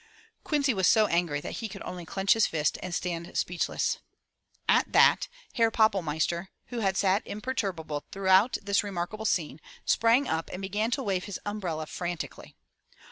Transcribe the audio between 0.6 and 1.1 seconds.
was so